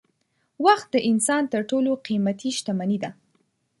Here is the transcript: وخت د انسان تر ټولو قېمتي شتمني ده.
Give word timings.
وخت 0.65 0.87
د 0.93 0.97
انسان 1.11 1.43
تر 1.53 1.61
ټولو 1.69 1.91
قېمتي 2.05 2.49
شتمني 2.57 2.97
ده. 3.03 3.11